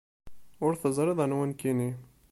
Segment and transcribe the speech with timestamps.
[0.65, 1.89] Ur teẓriḍ anwa nekkini.